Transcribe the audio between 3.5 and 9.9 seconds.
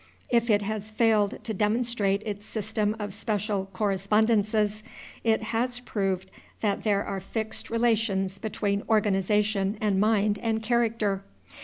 correspondences, it has proved that there are fixed relations between organization